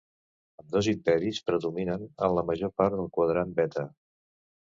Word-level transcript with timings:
Ambdós 0.61 0.87
imperis 0.93 1.41
predominen 1.49 2.07
en 2.29 2.33
la 2.39 2.43
major 2.49 2.71
part 2.81 2.97
del 3.01 3.13
Quadrant 3.19 3.51
Beta. 3.61 3.87